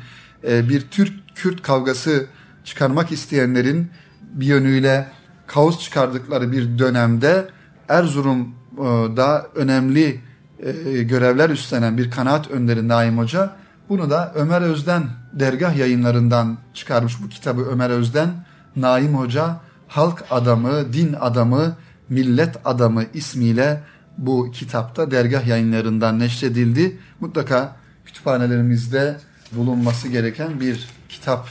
[0.48, 2.26] e, bir Türk-Kürt kavgası
[2.64, 3.90] çıkarmak isteyenlerin
[4.22, 5.09] bir yönüyle
[5.46, 7.48] kaos çıkardıkları bir dönemde
[7.88, 10.20] Erzurum'da önemli
[10.59, 13.56] e, görevler üstlenen bir kanaat önderi Naim Hoca
[13.88, 15.02] bunu da Ömer Özden
[15.32, 18.28] dergah yayınlarından çıkarmış bu kitabı Ömer Özden.
[18.76, 19.56] Naim Hoca
[19.88, 21.76] halk adamı, din adamı,
[22.09, 23.82] millet adamı ismiyle
[24.18, 26.98] bu kitapta dergah yayınlarından neşredildi.
[27.20, 29.16] Mutlaka kütüphanelerimizde
[29.52, 31.48] bulunması gereken bir kitap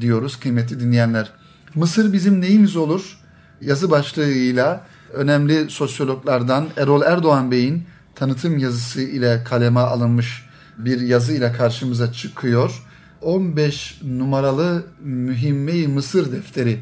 [0.00, 1.32] diyoruz kıymetli dinleyenler.
[1.74, 3.18] Mısır bizim neyimiz olur?
[3.60, 7.84] Yazı başlığıyla önemli sosyologlardan Erol Erdoğan Bey'in
[8.14, 10.46] tanıtım yazısı ile kaleme alınmış
[10.78, 12.82] bir yazı ile karşımıza çıkıyor.
[13.22, 16.80] 15 numaralı Mühimme-i Mısır defteri.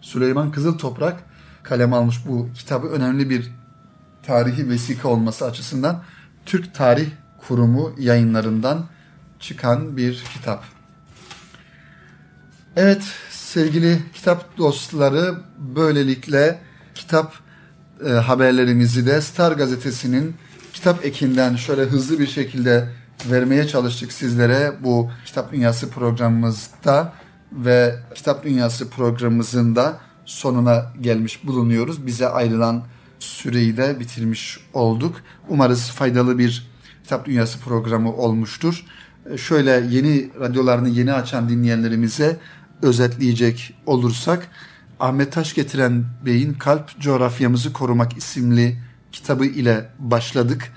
[0.00, 1.24] Süleyman Kızıl Toprak
[1.62, 3.50] kalem almış bu kitabı önemli bir
[4.22, 6.02] tarihi vesika olması açısından
[6.46, 7.08] Türk Tarih
[7.38, 8.86] Kurumu yayınlarından
[9.40, 10.64] çıkan bir kitap.
[12.76, 16.58] Evet sevgili kitap dostları böylelikle
[16.94, 17.34] kitap
[18.06, 20.34] e, haberlerimizi de Star gazetesinin
[20.72, 22.88] kitap ekinden şöyle hızlı bir şekilde
[23.30, 27.12] vermeye çalıştık sizlere bu Kitap Dünyası programımızda
[27.52, 29.98] ve Kitap Dünyası programımızın da
[30.30, 32.06] sonuna gelmiş bulunuyoruz.
[32.06, 32.84] Bize ayrılan
[33.18, 35.16] süreyi de bitirmiş olduk.
[35.48, 36.70] Umarız faydalı bir
[37.02, 38.84] Kitap Dünyası programı olmuştur.
[39.36, 42.40] Şöyle yeni radyolarını yeni açan dinleyenlerimize
[42.82, 44.48] özetleyecek olursak
[45.00, 48.78] Ahmet Taş getiren Bey'in Kalp Coğrafyamızı Korumak isimli
[49.12, 50.72] kitabı ile başladık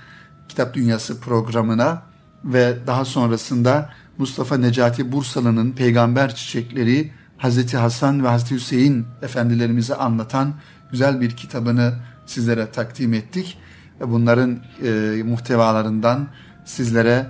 [0.48, 2.02] Kitap Dünyası programına
[2.44, 7.10] ve daha sonrasında Mustafa Necati Bursalı'nın Peygamber Çiçekleri
[7.44, 10.54] Hazreti Hasan ve Hazreti Hüseyin efendilerimize anlatan
[10.90, 11.94] güzel bir kitabını
[12.26, 13.58] sizlere takdim ettik.
[14.00, 16.28] Bunların e, muhtevalarından
[16.64, 17.26] sizlere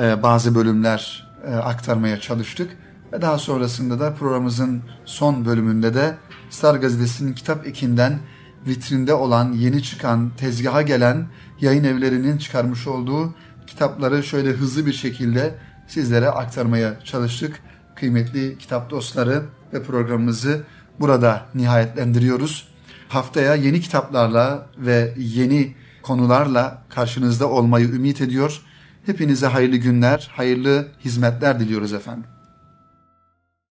[0.00, 2.76] e, bazı bölümler e, aktarmaya çalıştık.
[3.12, 6.14] Ve daha sonrasında da programımızın son bölümünde de
[6.50, 8.18] Star Gazetesi'nin kitap ekinden
[8.66, 11.26] vitrinde olan, yeni çıkan, tezgaha gelen
[11.60, 13.34] yayın evlerinin çıkarmış olduğu
[13.66, 15.54] kitapları şöyle hızlı bir şekilde
[15.86, 17.60] sizlere aktarmaya çalıştık.
[17.94, 19.42] Kıymetli kitap dostları
[19.72, 20.62] ve programımızı
[21.00, 22.68] burada nihayetlendiriyoruz.
[23.08, 28.60] Haftaya yeni kitaplarla ve yeni konularla karşınızda olmayı ümit ediyor.
[29.06, 32.35] Hepinize hayırlı günler, hayırlı hizmetler diliyoruz efendim.